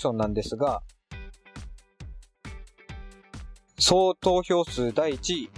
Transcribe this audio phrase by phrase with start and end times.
[0.00, 0.80] クションなんですが、
[3.78, 5.50] 総投票数第1位、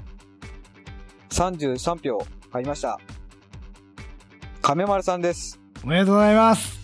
[1.30, 2.98] 33票入りました。
[4.60, 5.60] 亀丸さんです。
[5.84, 6.80] おめでとうございます。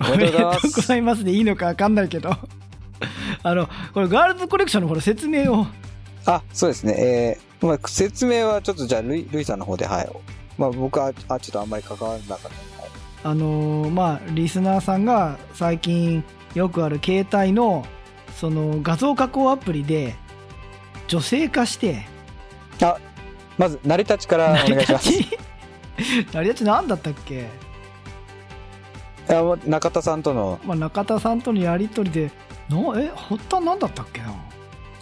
[0.00, 2.30] おめでとうございますでいいいのかわかんないけど。
[3.42, 5.66] あの、これガールズコレクションのこれ説明を。
[6.26, 6.94] あ、そうですね。
[6.98, 10.10] えー、まあ、説明はちょっとじゃあ、ルイルイさんの方で、はい。
[10.58, 12.48] まあ、僕は、あ、ちょっとあんまり関わらなかった。
[12.48, 12.70] はい
[13.22, 17.86] あのーまあ、リスナーさんが最近よくある携帯の、
[18.36, 20.14] その画像加工アプリで
[21.08, 22.06] 女性化して、
[23.58, 25.10] まず、成り立ちからお願いします。
[25.12, 26.32] い成り立ち？
[26.32, 27.48] 成り立ち何だったっけ、
[29.66, 32.30] 中田さんとの、まあ、中田さんとのやりとりで、
[32.68, 34.34] なえ、発端何だったっけな？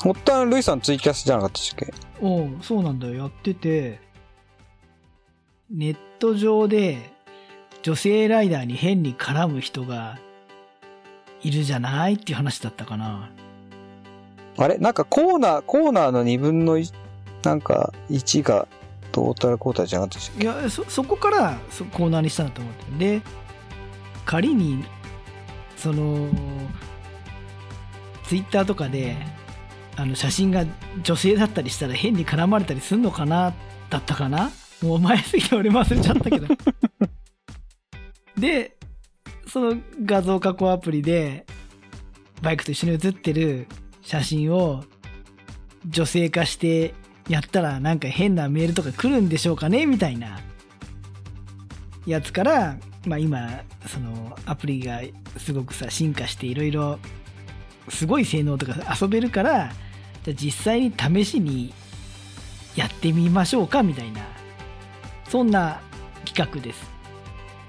[0.01, 1.93] 発端ルイさんツイキャスじゃなかったっけ？
[2.21, 3.15] おうそうなんだよ。
[3.15, 4.01] やってて、
[5.71, 6.99] ネット上で
[7.83, 10.19] 女性ライダーに変に絡む人が
[11.43, 13.31] いるじゃないっていう話だったかな。
[14.57, 14.79] あれ？
[14.79, 16.93] なんかコーナー、コーナーの2分の1、
[17.45, 18.67] なんか1が
[19.13, 22.99] トータルコーターじゃなかったでしいや、そ、そこからそコーナーにしたんだと思ってる。
[22.99, 23.23] で、
[24.25, 24.85] 仮に、
[25.77, 26.29] その、
[28.25, 29.17] ツイッターとかで、
[29.97, 30.65] あの、写真が
[31.03, 33.55] 女性だったりしたら変に絡まれたりするのかな
[33.91, 34.51] だったかな？
[34.83, 36.47] もう前すぎて俺も忘れちゃったけど。
[38.39, 38.77] で、
[39.51, 41.47] その画像加工アプリで、
[42.43, 43.67] バイクと一緒に写ってる
[44.03, 44.85] 写真を
[45.87, 46.95] 女性化して
[47.29, 49.87] やったらなんか変なメールとか来るんでしょうかね？
[49.87, 50.39] みたいな
[52.07, 52.77] やつから、
[53.07, 55.01] まあ今、そのアプリが
[55.37, 56.99] すごくさ、進化していろいろ
[57.89, 59.73] すごい性能とか遊べるから、
[60.25, 61.73] じゃ実際に試しに
[62.77, 63.83] やってみましょうか？
[63.83, 64.21] みたいな、
[65.29, 65.81] そんな
[66.25, 66.91] 企画です。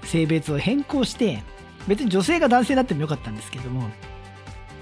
[0.04, 1.42] 性別を変更して、
[1.88, 3.88] 別に女性が男性になってもよかったんですけども、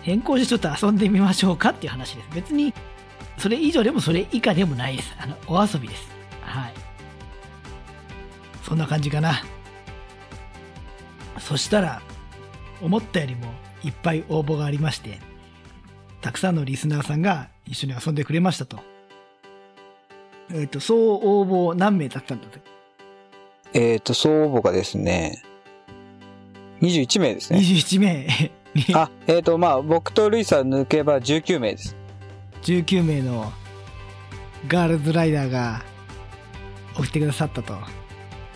[0.02, 2.28] 変更してちょっと遊んでみましょうかっていう話です。
[2.34, 2.74] 別に、
[3.36, 5.14] それ以上でもそれ以下でもないです。
[5.18, 6.08] あの、お遊びです。
[6.42, 6.74] はい。
[8.62, 9.42] そんな感じかな。
[11.38, 12.02] そしたら、
[12.82, 13.52] 思ったよりも
[13.84, 15.18] いっぱい応募がありまして、
[16.20, 18.78] たくさんのリスナーさんが一緒に遊んでくれましたと。
[20.52, 22.62] えっ、と、総応募何名だったんだったっ
[23.72, 23.80] け？
[23.92, 25.42] えっ、と、総応募がですね、
[26.80, 27.60] 21名ですけね。
[27.60, 28.26] 21名
[28.74, 31.96] に あ、えっ、と、まあ、僕とルイさん抜けば19名です。
[32.62, 33.52] 19名の
[34.66, 35.82] ガールズライダーが
[36.94, 37.74] 送ってくださったと。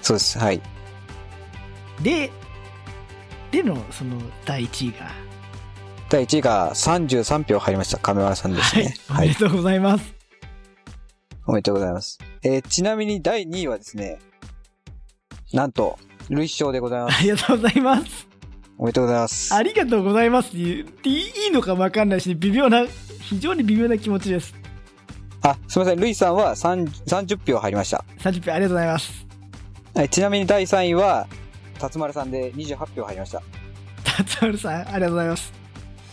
[0.01, 0.39] そうです。
[0.39, 0.61] はい。
[2.03, 2.31] で、
[3.51, 5.11] でのその第1位が。
[6.09, 7.99] 第1位が33票入りました。
[7.99, 8.95] 亀原さんですね。
[9.09, 9.27] はい。
[9.27, 10.15] おめでとうございます。
[11.47, 12.19] おめでとうございます。
[12.43, 14.19] えーちなみに第2位はですね、
[15.53, 15.99] なんと、
[16.33, 17.19] ルイ師匠でございます。
[17.19, 18.29] ありがとうございます。
[18.79, 19.55] おめでとうございます。
[19.55, 22.87] ありがとうございますって言っていいのかわかんないし、微妙な、
[23.21, 24.55] 非常に微妙な気持ちです。
[25.43, 26.01] あ、すみません。
[26.01, 28.05] ルイさんは3 30票入りました。
[28.21, 29.27] 30分ありがとうございます。
[29.95, 31.27] はいちなみに第3位は、
[31.79, 33.43] 辰丸さんで28票入りました。
[34.03, 35.53] 達丸さん、ありがとうございます。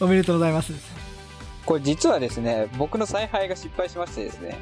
[0.02, 0.74] おめでとうございます。
[1.66, 4.58] これ実はですね、僕の采配が失敗しましてですね、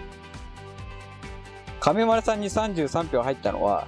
[1.79, 3.87] 亀丸さんに33票入ったのは、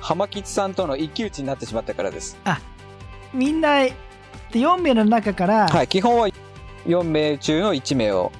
[0.00, 2.38] 浜吉さんとの一騎打ちになってしまったからです。
[3.32, 3.86] みんな、
[4.50, 6.28] 4名の中から、はい、基本は
[6.86, 8.32] 4名中の1名を、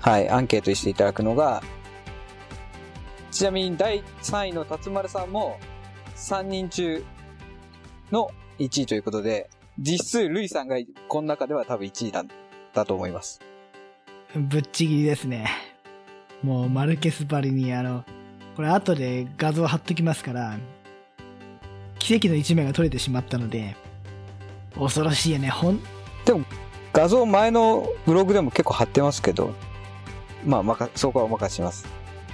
[0.00, 1.62] はい、アンケートにしていただくのが、
[3.30, 5.58] ちなみに第3位の辰丸さんも
[6.16, 7.04] 3人中
[8.12, 10.76] の1位ということで、実数、ルイさんが
[11.08, 12.28] この中では多分1位なん
[12.72, 13.40] だと思います。
[14.34, 15.48] ぶっちぎりですね。
[16.42, 18.04] もう、マルケスバリに、あの、
[18.56, 20.56] これ後で画像貼っときますから、
[22.04, 23.76] 奇跡の一名が取れてしまったので、
[24.78, 25.48] 恐ろしいよね。
[25.48, 25.80] ほん、
[26.92, 29.54] 画像前のブログでも結構貼ってますけど、
[30.44, 31.86] まあ、まか、そこはお任せします。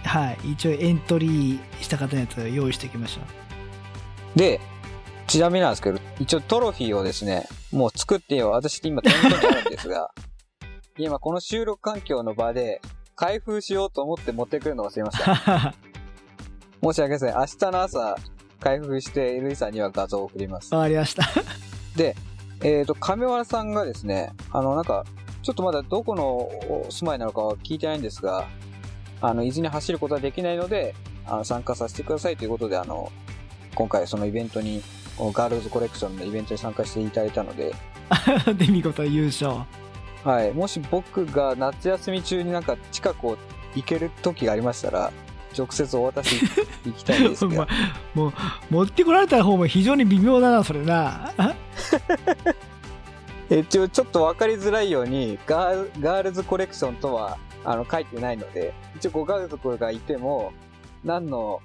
[0.02, 0.38] はい。
[0.54, 3.24] 一応エントリーした方のやつを用意しておきました。
[4.34, 4.60] で、
[5.28, 10.10] ちなみになんですけど、一応トロフィーをですね、もう作ってよ、私今手元にあるんですが、
[10.98, 12.82] 今この収録環境の場で、
[13.14, 15.74] 開封しようと思って持ってくるの忘れました。
[16.82, 17.34] 申し訳ありません。
[17.34, 18.16] 明日の朝、
[18.60, 20.74] 開封して、ルイさんには画像を送ります。
[20.74, 21.24] わかりました。
[21.96, 22.14] で、
[22.62, 25.04] えっ、と、亀原さんがですね、あの、なんか、
[25.42, 28.46] ちょっとまだどこのお住まいなのかは聞いてないんですが、
[29.22, 30.94] あの、伊豆に走ることはできないので、
[31.26, 33.10] あの参加させてくださいということで、あの、
[33.74, 34.82] 今回そのイベントに、
[35.18, 37.74] ガールズコレクションのイベントに参加していただいたので、
[38.56, 39.64] で、見事優勝。
[40.24, 43.36] はい、もし僕が夏休み中になんか近くを
[43.74, 45.12] 行ける時がありましたら、
[45.56, 46.40] 直接お渡し
[46.84, 47.68] 行きたいんですけど ま、
[48.14, 48.32] もう、
[48.70, 51.32] 持ってこられた方も非常に微妙だな、それな。
[53.50, 60.52] 一応ちょっと分かりづらいようにガールズコレクションとはあの書いてないので、一応ご家族がいても、
[61.02, 61.60] 何の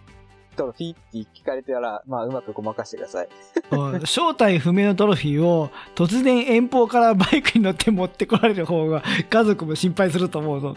[0.55, 3.27] トロフィーって聞かれたら、まあうまくごまかしてください。
[3.71, 10.75] う ん正体不明のトロフィーを突然遠方からバイクに乗って持ってこられる方が家族も心配すると思うぞ。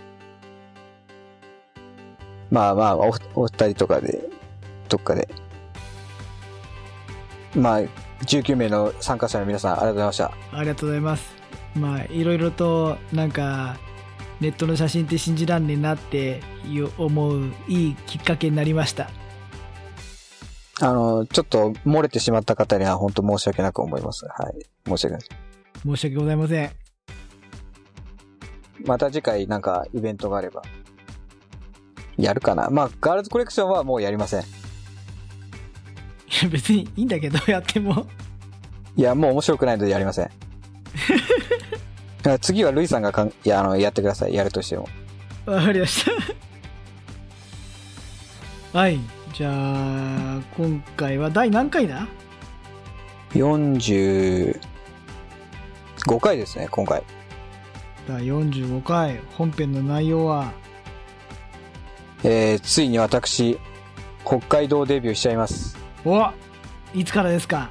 [2.50, 4.28] まあまあ、おお二人とかで、
[4.88, 5.28] どっかで。
[7.54, 7.80] まあ、
[8.24, 10.32] 19名の参加者の皆さん、ありがとうございました。
[10.52, 11.34] ありがとうございます。
[11.74, 13.76] まあ、いろいろと、なんか、
[14.40, 19.10] ネットの写真って信じらんねえなっていう思ういいきっかけになりました。
[20.80, 24.26] あの、ちょっと漏れてしまった方には本当申し訳なく思います。
[24.26, 24.64] はい。
[24.86, 25.22] 申し訳ない。
[25.82, 26.66] 申し訳ございません。
[26.66, 26.70] い
[28.84, 30.62] また次回なんかイベントがあれば。
[32.18, 34.42] やるかなまあ、ガールズコレクションはもうやりません。
[36.42, 38.06] や、 別にいいんだけど、 やっても。
[38.96, 40.30] いや、もう面白くないのでやりません。
[42.40, 44.34] 次はルイさんがかんいやあのやってください。
[44.34, 44.86] やるとしても。
[45.46, 46.10] わかりました。
[48.78, 49.00] はい。
[49.32, 52.06] じゃあ、今回は第何回だ
[53.32, 54.58] ？45
[56.20, 57.02] 回ですね、今回。
[58.06, 59.18] 第45回。
[59.36, 60.52] 本編の内容は、
[62.24, 63.58] えー、ついに私、
[64.24, 65.76] 北海道デビューしちゃいます。
[66.04, 66.30] お
[66.94, 67.70] いつからですか？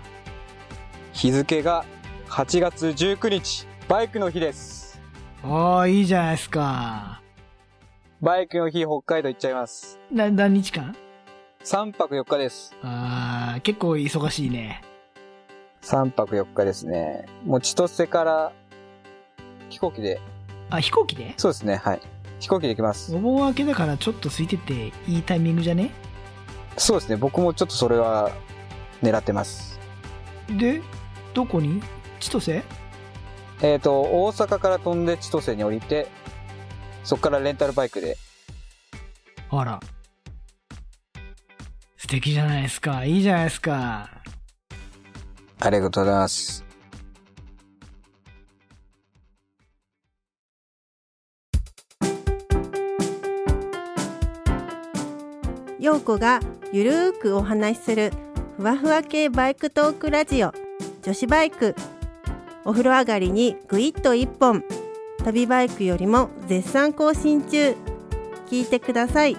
[1.14, 1.86] 日付が
[2.30, 5.02] 8月19日、バイクの日です。
[5.44, 7.22] ああ、いいじゃないですか。
[8.22, 10.00] バイクの日、北海道行っちゃいます。
[10.12, 10.96] な、何日間
[11.64, 12.76] ？3泊4日です。
[12.82, 14.82] ああ、結構忙しいね。
[15.82, 17.26] 3泊4日ですね。
[17.46, 18.52] もう千歳から
[19.70, 20.20] 飛行機で、
[20.70, 21.34] あ、飛行機で？
[21.38, 22.02] そうですね、はい。
[22.40, 23.16] 飛行機で行きます。
[23.16, 25.92] お盆明けだからちょっと空いてていいタイミングじゃね？
[26.78, 28.32] そうですね、僕もちょっとそれは
[29.02, 29.80] 狙ってます。
[30.50, 30.82] で、
[31.34, 31.82] どこに？
[32.20, 32.64] 千歳？
[33.62, 36.08] えっ、と、大阪から飛んで千歳に降りて、
[37.04, 38.18] そこからレンタルバイクで、
[39.50, 39.80] あら。
[41.98, 43.04] 素敵じゃないですか。
[43.04, 44.10] いいじゃないですか。
[45.60, 46.67] ありがとうございます。
[55.88, 56.42] 陽子が
[56.74, 58.12] ゆるーくお話しする
[58.58, 60.54] ふわふわ系バイクトークラジオ。
[61.02, 61.76] 女子バイク。
[62.66, 64.66] お風呂上がりにぐいっと一本。
[65.24, 67.78] 旅バイクよりも絶賛更新中。
[68.50, 69.38] 聞いてください。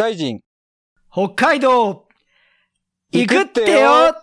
[0.00, 0.40] スカイジン、
[1.12, 2.08] 北海道。
[3.12, 4.14] 行くってよ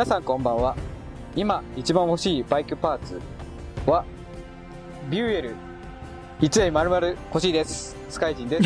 [0.00, 0.74] 皆さんこんばんは。
[1.36, 3.20] 今一番欲しいバイクパーツ
[3.84, 4.02] は、
[5.10, 5.54] ビューエル。
[6.40, 7.94] 1台丸々欲しいです。
[8.08, 8.64] スカイジンです。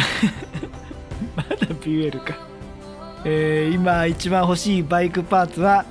[1.35, 2.35] まだビュエルか。
[3.25, 5.85] えー、今一番欲しいバイクパーツは、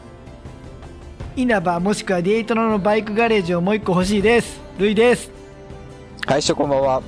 [1.36, 4.62] 稲葉もしくはデイトナのバイクガレージをもう一個欲しいです。
[4.78, 5.30] ルイです。
[6.26, 7.02] はい、師匠こんばんは。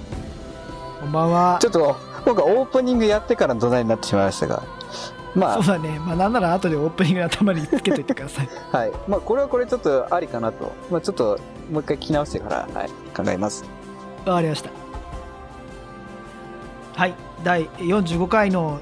[0.99, 1.67] こんばんはち。
[1.67, 4.74] ょっと、僕はオープニングやってからの土台になってしまいましたが。
[5.35, 5.99] まそうだね。
[5.99, 8.49] まあなんなら後でオープニングの頭につけといてください。
[8.71, 8.91] あ、 はい。
[9.07, 10.71] まあ、これはこれちょっとありかなと。
[10.89, 11.37] まあ、ちょっと、
[11.71, 13.65] もう一回聞き直してから、はい、考えます。
[14.25, 14.69] わかりました。
[16.95, 17.13] はい。
[17.43, 18.79] 第45回の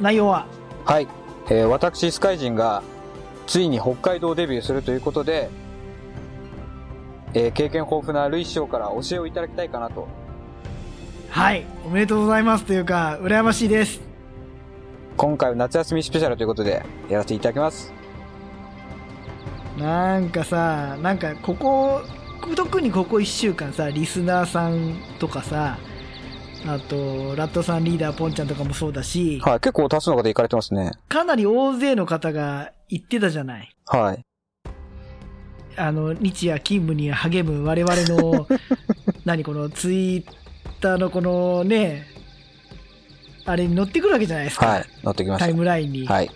[0.00, 0.46] 内容は、
[0.84, 1.08] はい。
[1.48, 2.82] えー私、スカイジンが、
[3.46, 5.48] ついに北海道デビューするということで、
[7.32, 10.06] えー経験豊富なルイ師匠から教えをいただきたいかなと。
[11.30, 11.64] はい。
[11.86, 14.00] おめでとうございますというか、羨ましいです。
[15.18, 17.92] 今回は夏休みスペシャルということで、やらせていただきます。
[19.76, 22.02] なんかさ、なんかここ、
[22.54, 25.76] 特にここ1週間さ、リスナーさんとかさ、
[26.66, 29.60] あと、ラットさんリーダーポンちゃんとかもそうだし、はい。
[29.60, 30.92] 結構多数の方行かれてますね。
[31.08, 33.68] かなり大勢の方が言ってたじゃない？
[33.86, 34.24] はい。
[35.76, 38.46] あの、日夜勤務に励む我々の、
[39.24, 40.24] 何このツイッ
[40.80, 42.06] ターのこのね、
[43.50, 44.66] あれに乗ってくるわけじゃないですか。
[44.66, 44.86] はい。
[45.02, 46.06] 乗ってきまタイしムラインに。
[46.06, 46.14] た。
[46.14, 46.30] はい。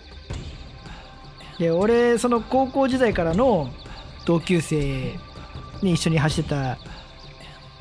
[1.59, 3.69] で、俺、その高校時代からの
[4.25, 5.17] 同級生
[5.81, 6.77] に一緒に走ってた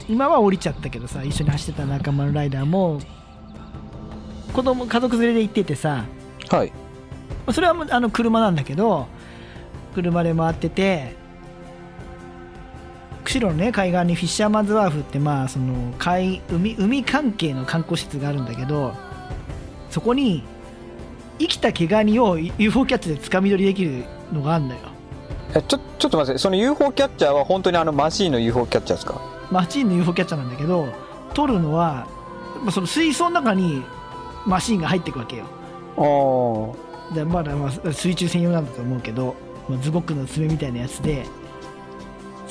[0.08, 3.00] 今は降りちゃったけどさ一緒に走ってた仲間のライダーも
[4.52, 6.04] 子供家族連れで行っててさ
[6.50, 6.72] はい。
[7.52, 9.06] それはあの車なんだけど
[9.94, 11.16] 車で回ってて
[13.24, 18.94] 釧路のね海岸にフィッシャーマンズワーフってまあその海海海関係の観光施設があるんだけど
[19.92, 20.42] そこに
[21.38, 24.78] 生きた毛ガニを UFO キャッチでつかみ取りできるのがあるのよ。
[25.54, 29.20] え、ちょ、ちょっと待って、その UFO キャッチャーは本当にあのマシーンの UFO キャッチャーですか？
[29.50, 30.88] マシーンの UFO キャッチャーなんだけど
[31.34, 32.06] 取るのは
[32.62, 33.82] まあその水槽の中に
[34.46, 35.44] マシーンが入っていくわけよ。
[37.10, 39.34] あでまだまあ水中専用なんだと思うけど、
[39.68, 41.26] まあ、ズゴックの爪みたいなやつで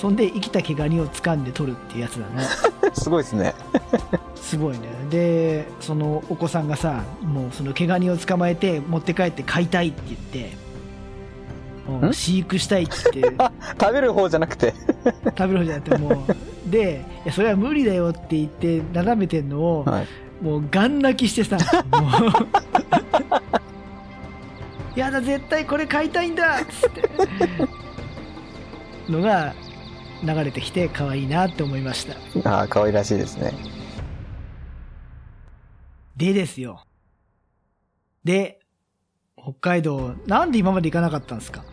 [0.02, 2.44] そんで生きた毛ガニを掴んで取るっていうやつだね
[2.92, 2.96] あ。
[3.00, 3.54] すごいですね。
[4.36, 4.80] すごいね
[5.12, 12.96] でそのお子さんがさもうその毛ガニを捕まえて持って帰って飼いたいって言って飼育したいって
[13.80, 14.74] 食べる方じゃなくて。
[15.38, 20.08] 食べる方じゃなくてもうでいやそれは無理だよって言って眺めてんのを、はい。
[20.44, 21.58] もうガン泣きしてさ
[24.96, 27.08] やだ絶対これ買いたいんだっつって
[29.08, 29.54] のが
[30.24, 32.06] 流れてきて可愛いなって思いまし
[32.44, 33.54] たああ、可愛らしいですね。
[36.18, 36.84] でですよ
[38.24, 38.60] で
[39.36, 41.64] 北海道なんで今まで行かなかったんですか？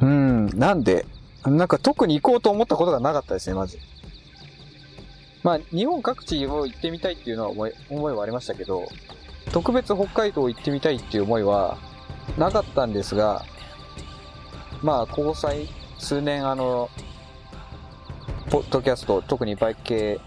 [0.00, 1.06] うん、なんで、
[1.44, 3.78] なんか特に行こうと思ったことがなかったですね、まず。
[5.44, 8.88] まあ、日本各地を行ってみたいっていうのは思い、思いはありましたけど、
[9.52, 11.78] 特別北海道行ってみたいっていう思いは
[12.36, 13.44] なかったんですが、
[14.82, 16.90] まあ、交際、数年あの、
[18.50, 20.20] ポッドキャスト、特にバイク系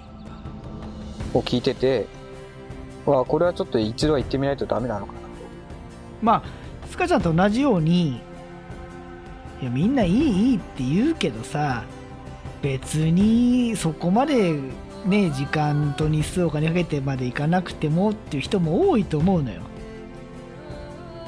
[1.33, 2.07] を聞いてて、
[3.05, 5.23] わあ、これはちょっと一度は行ってみないとダメなのかな。
[6.23, 6.43] まあ
[6.89, 8.21] スカちゃんと同じように
[9.61, 11.83] いやみんないいいいって言うけどさ
[12.61, 14.53] 別にそこまで
[15.05, 19.61] ね時間と日数お金かけてまで行かなくてもっていう人も多いと思うのよ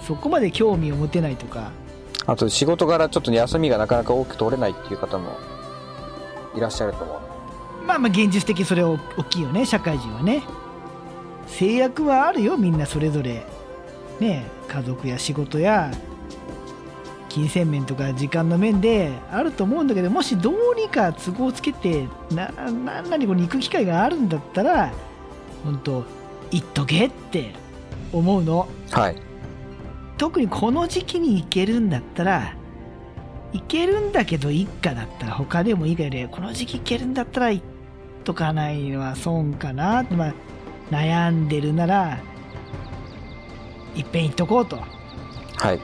[0.08, 1.72] そこまで興味を持てないとか
[2.26, 5.38] あと仕事柄ちょっと休みがなかなか多く取れないっていう方も
[6.56, 7.86] いらっしゃると思う。
[7.86, 10.44] まあまあ現実的にそれは大きいよね社会人はね
[11.48, 13.46] 制約はあるよみんなそれぞれ
[14.20, 15.92] ね家族や仕事や
[17.30, 24.92] 金銭面とか時間の面であると思うんだけどもしどうにか都合つけてななんなにこに行く機会があるんだったら
[25.64, 26.06] 本当
[26.52, 27.52] 行っとけって
[28.14, 29.16] 思うのはい。
[30.18, 32.56] 特にこの時期に行けるんだったら
[33.54, 37.66] 行けるんだけど一家だったら他でもいいけどこの時期行けるんだったら行っ
[38.24, 40.34] とかないのは損かなって、まあ、
[40.92, 42.20] 悩んでるなら
[43.96, 45.80] いっぺん行っとこうと、はい。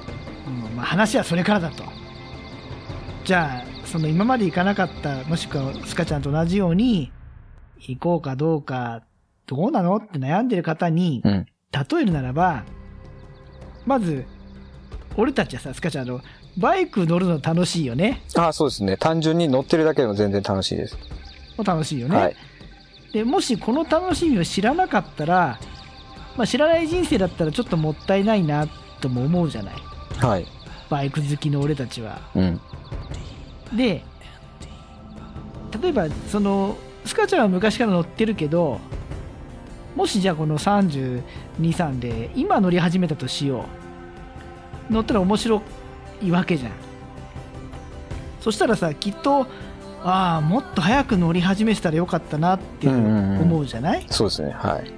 [0.47, 1.83] うんまあ、話はそれからだと
[3.23, 7.11] じゃあその今まで行かなかったもしくはスカちゃんと同じように
[7.79, 9.03] 行こうかどうか
[9.51, 11.45] どうなのって悩んでる方に、うん。
[11.71, 12.63] 例えるならば、
[13.85, 14.25] まず、
[15.17, 16.21] 俺たちはさ、スカちゃん、あの、
[16.57, 18.21] バイク乗るの楽しいよね。
[18.35, 18.97] ああ、そうですね。
[18.97, 20.97] 単純に乗ってるだけでも全然楽しいです。
[21.63, 22.15] 楽しいよね。
[22.15, 22.35] はい。
[23.13, 25.59] で、もしこの楽しみを知らなかったら、
[26.35, 28.67] まあ、知らない人生だったらちょっともったいないな
[28.99, 29.75] とも思うじゃない。
[30.17, 30.45] はい。
[30.89, 32.19] バイク好きの俺たちは。
[32.35, 32.61] うん。
[33.73, 34.03] で、
[35.81, 38.79] 例えば、その、スカちゃんは昔から乗ってるけど、
[39.95, 41.21] もしじゃあこの32、
[41.57, 43.65] 3で今乗り始めたとしよ
[44.89, 44.93] う。
[44.93, 45.61] 乗ったら面白
[46.21, 46.71] いわけじゃん。
[48.39, 49.47] そしたらさ、きっと、
[50.03, 54.51] ああ、もっと早く乗り始めてたらよかったなってうんうんうん思うじゃない、そうですね。
[54.51, 54.91] はい。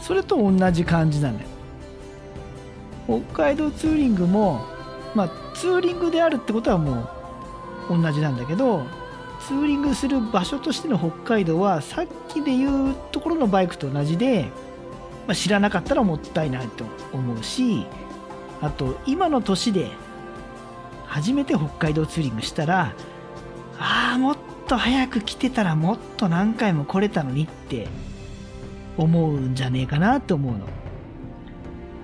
[0.00, 1.46] それと同じ感じなのよ。
[3.06, 4.64] 北海道ツーリングも、
[5.14, 7.08] まあ、ツーリングであるってことはも
[7.90, 8.84] う同じなんだけど、
[9.46, 14.50] ツーリングする場所としての北海道は、さっきで言うところのバイクと同じで、
[15.26, 17.86] まあ、知らなかったらもったいないと思うし、
[18.60, 19.90] あと、今の年で
[21.06, 22.92] 初めて北海道ツーリングしたら、
[23.78, 24.36] ああ、もっ
[24.66, 27.88] と早く来てたらもっと何回も来れたのにって
[28.96, 30.66] 思うんじゃねえかなと思うの。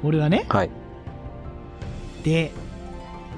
[0.02, 0.46] 俺はね。
[0.48, 0.70] はい。
[2.24, 2.52] で、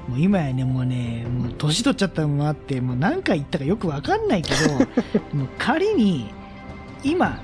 [0.09, 4.75] もう今やね、もうね、もう年取っちゃったのもあって、もう何回言ったかよくわかんないけど、
[5.37, 6.31] もう仮に、
[7.03, 7.41] 今、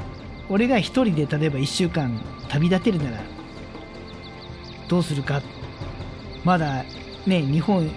[0.49, 3.19] 俺が一人で例えば一週間旅立てるなら、
[4.89, 5.41] どうするか。
[6.45, 6.85] まだ
[7.27, 7.91] ね、日本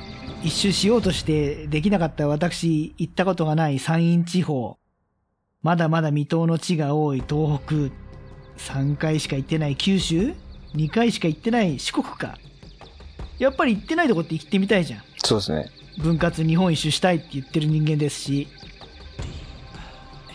[0.43, 4.77] 一周しようとしてできなかった私、行ったことがない山陰地方、
[5.61, 7.75] まだまだ未踏の地が多い東北、
[8.57, 10.33] 3回しか行ってない九州
[10.75, 12.37] ?2 回しか行ってない四国か。
[13.39, 15.03] やっぱり行ってないとこって行ってみたいじゃん。
[15.23, 15.71] そうですね。
[15.97, 18.47] 分割日本一周したいって言ってる人間ですし。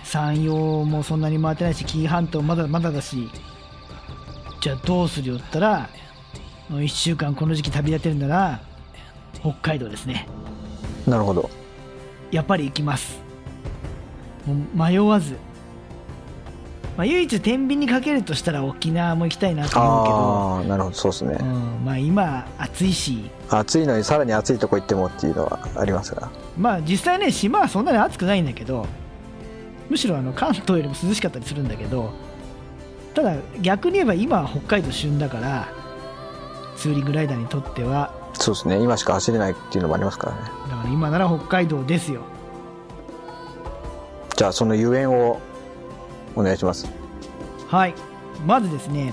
[0.04, 3.28] 山陽もそんなに回ってないし、紀伊半島まだまだだし、
[4.62, 5.90] じゃあどうするよったら、
[6.68, 8.60] もう1週間この時期旅立てるなら、
[9.40, 10.26] 北海道ですね。
[11.06, 11.48] なるほど。
[12.30, 13.18] やっぱり行きます。
[14.74, 15.36] 迷わず。
[16.96, 21.38] まあ、唯一天秤にかけるとしたら沖縄も行きたいなと思うけど、ああ、なるほど、そうですね。
[21.40, 26.28] うん、まあ今暑いし、暑いのにさらに暑いとこ行ってもっていうのはありますが。
[26.58, 28.84] まあ実際ね、島はそんなに暑くないんだけど、
[29.88, 32.10] むしろあの関東よりも涼しかったりするんだけど、
[33.14, 35.68] ただ逆に言えば今は北海道旬だから、
[36.78, 38.80] ツーリングライダーにとっては、そうですね。
[38.80, 40.42] 今しか走れないっていうのもありますからね。
[40.70, 42.22] だから今なら北海道ですよ。
[44.36, 45.40] じゃあそのゆえんを
[46.36, 46.88] お願いします。
[47.66, 47.94] はい。
[48.46, 49.12] まずですね、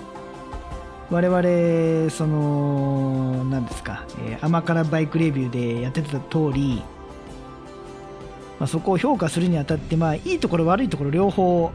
[1.09, 6.83] 我々、その、何ですか、えー甘辛バイクレビューでやってた通り、
[8.59, 11.71] まあ、そこを評価するにあたって、まあ、いいところ悪いところ両方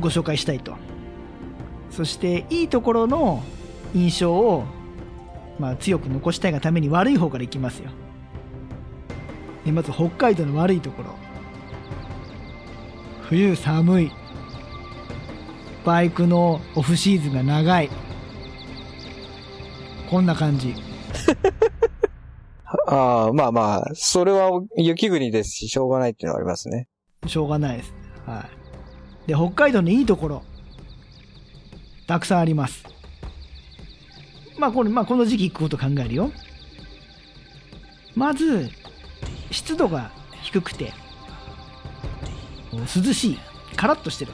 [0.00, 0.74] ご紹介したいと。
[1.90, 3.42] そして、いいところの
[3.94, 4.64] 印象を、
[5.58, 7.90] まあ、強く残したいがために悪い方からいきますよ。
[9.64, 11.14] でまず、北海道の悪いところ。
[13.22, 14.12] 冬寒い。
[15.84, 17.90] バイクのオフシーズンが長い。
[20.10, 20.74] こんな感じ。
[22.86, 26.88] ああ、まあまあ、それは雪国ですし、しょうがないっていうのはありますね。
[27.26, 27.94] しょうがないです。
[28.26, 28.46] は
[29.26, 29.28] い。
[29.28, 30.42] で、北海道のいいところ、
[32.06, 32.93] たくさんあります。
[34.58, 36.30] まあ、これ、まあ、この時期行くこと考えるよ。
[38.14, 38.70] まず、
[39.50, 40.10] 湿度が
[40.42, 40.92] 低くて、
[42.72, 43.38] 涼しい。
[43.76, 44.32] カラッとしてる。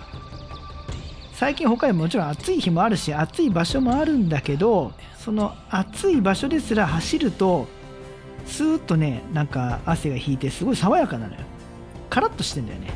[1.32, 7.66] 最近北海道もちろん暑い日もあるし、暑い場所もあるんだけど、その暑い場所ですら走ると、
[8.44, 11.40] スーッとね、なんか汗が引いて、すごい爽やかなのよ。
[12.10, 12.90] カラッとしてんだよね。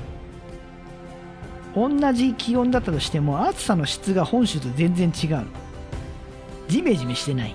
[1.74, 5.46] 同じ気温だったとしても、暑さの質が本州と全然違うの。
[6.74, 7.54] ジメジメしてない。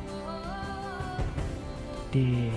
[2.14, 2.52] で、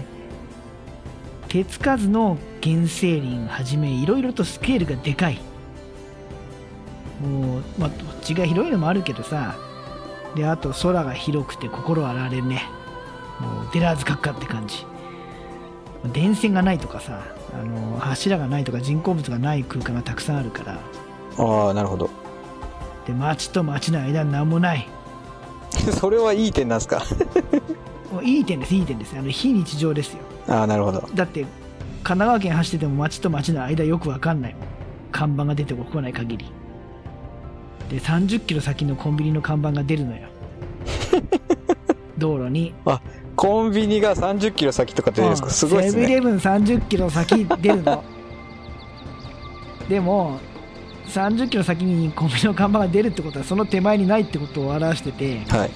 [1.48, 5.40] 手つかずの原生林はじめ、いろいろとスケールがでかい。
[7.20, 9.56] もう、まあ、土地が広いのもあるけどさ、
[10.36, 12.62] で、あと空が広くて心洗われるね。
[13.40, 14.86] もう、デラーズ閣下って感じ。
[16.12, 20.78] 電線がないとかさ、あの、柱がないとか人工物がない空間がたくさんあるから、
[21.38, 22.08] ああ、なるほど。
[23.04, 24.86] で、街と街の間に何もない。
[25.98, 27.02] それはいい点なんですか？
[28.22, 29.16] いい点です、いい点です。
[29.18, 30.18] あの、非日常ですよ。
[30.48, 31.08] ああ、なるほど。
[31.14, 31.48] だって、神
[32.20, 34.56] 奈川県走ってても街と街の間よくわかんない。
[35.12, 36.46] 看板が出てこない限り。
[37.90, 40.28] で、30キロ先のコンビニの看板が出るのよ。
[42.18, 42.74] 道路に。
[43.34, 45.50] コンビニが30キロ先とかってですか？
[45.50, 46.06] すごいですね。
[46.06, 48.04] セブンイレブン30キロ先出るの。
[49.88, 50.38] でも、
[51.06, 55.70] 30キロ先にコンビニの看板が出るってことは、その手前にないってことを表してて、はい。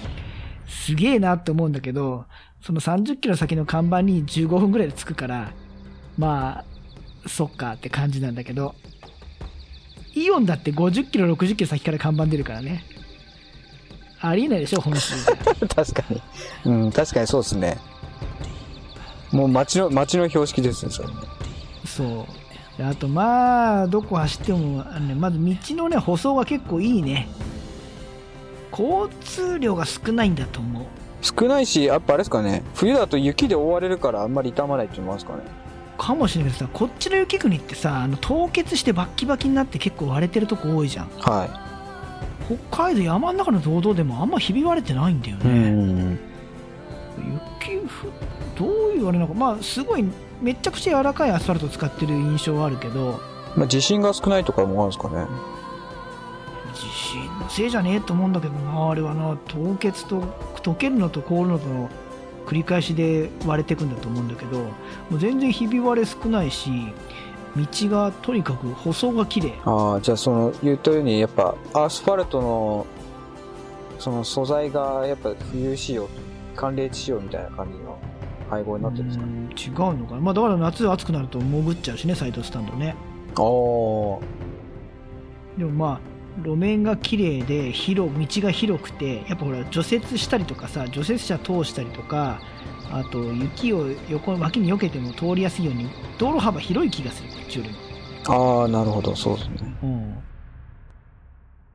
[0.69, 2.25] すげえなって思うんだけど、
[2.63, 5.53] その30キロ先の看板に15分ぐらいで着くから、
[6.19, 6.65] ま
[7.25, 8.75] あ、そっかって感じなんだけど、
[10.15, 12.85] イオンだって50キロ、60キロ先から看板出るからね。
[14.21, 15.67] ありえないでしょ、本州じゃ。
[15.69, 16.23] 確かに。
[16.65, 17.77] うん、確かにそうですね。
[19.31, 21.15] もう街の、街の標識ですね、それね。
[21.85, 22.46] そう。
[22.77, 27.29] であと、まあ、どこ走っても、あのね、まず道のね、舗装が結構いいね。
[28.71, 30.85] 交通量が少ないんだと思う。
[31.23, 32.63] 少ないし、やっぱあれですかね。
[32.75, 35.51] 冬だと雪で覆われるからあんまり傷まないっていうのもあるんですかね。
[35.97, 41.09] かもしれないけどさ、こっちの雪国ってさ、あの凍結してバッキバキになって結構割れてるとこ多いじゃん。
[41.21, 41.49] は
[42.71, 45.41] 北海道山の中の道道でもあんまひび割れてないんだよい。
[45.41, 45.71] うね。
[45.71, 46.19] ん。
[47.65, 48.13] 雪ふ、
[48.57, 50.05] どういうあれなのか、まあ、すごい、
[50.41, 53.21] めちゃくちゃ柔らかいアスファルト使ってる印象はあるけど、
[53.57, 55.27] まあ地震が少ないとかもあるんですかね。
[56.75, 60.23] 地震のせいじゃねえと思うんだけどな、あれはな、凍結と、
[60.63, 61.89] 溶けるのと凍るのとの
[62.47, 64.73] 繰り返しで割れていくんだと思うんだけど、も
[65.13, 66.71] う全然ひび割れ少ないし、
[67.57, 69.55] 道がとにかく舗装が綺麗。
[69.65, 72.87] ああ、じゃあその、言ったように、やっぱ、アスファルトの、
[73.99, 76.09] その素材が、やっぱ冬仕様、
[76.55, 77.86] 寒冷地仕様みたいな感じの
[78.49, 79.27] 配合になってるんですか？
[79.27, 79.33] ね。
[79.33, 82.95] うん違うのかな、まあ、だから夏暑くなると潜っちゃうしねサイドスタンドね。
[83.35, 83.41] ああ、
[85.59, 86.01] でもまあ
[86.43, 92.41] 路面が綺麗で広道が広くてやっぱほら除雪したりとかさ除雪車通したりとか
[92.91, 97.77] あと雪を横脇に避けても通りやすいように道路幅広い気がするこっちよりも、
[98.61, 99.77] ああ、なるほど、そうですね。
[99.83, 100.19] うん、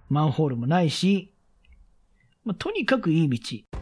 [0.10, 1.34] マンホールもないし、
[2.46, 3.81] まあ、とにかくいい道、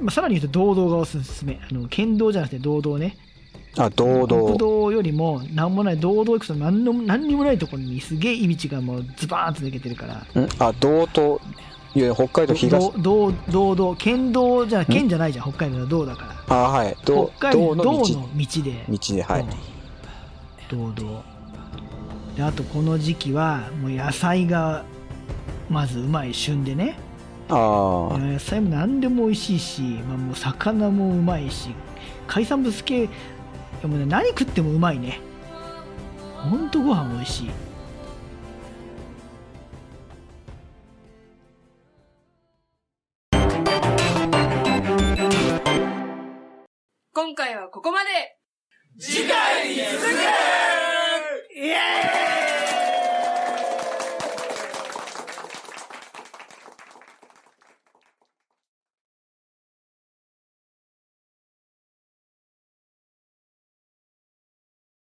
[0.00, 3.16] まあ、さらに言うと道道がおすすめあの県道じゃなくて道道ね
[3.78, 4.56] あ、堂国々。
[4.56, 10.14] 道よりもなんもない、道道行くと何の何にもないところにすげえいびちがもうズバーンと抜けてるから。
[10.14, 10.48] ん？
[10.58, 11.40] あ、道と、
[11.94, 12.92] いや、北海道東。
[13.02, 16.56] 道、道、道道、県道じゃ、県じゃないじゃん、北海道の道だから。
[16.56, 16.96] あ、はい。
[17.04, 18.62] 道、北海道の道道の道。
[18.62, 18.84] で。
[18.88, 19.40] 道で、はい。
[19.42, 19.48] うん
[20.68, 21.22] 堂々
[22.34, 24.84] であとこの時期はもう野菜が
[25.70, 26.98] まずうまい旬でね
[27.48, 31.70] あ野菜も何でも美味しいし、まあ、もう魚もうまいし
[32.26, 33.08] 海産物系い
[33.82, 35.20] やもうね何食ってもうまいね。
[36.36, 37.50] ほんとご飯美味しい。
[47.12, 48.36] 今回はここまで。
[48.98, 50.46] 次回に続け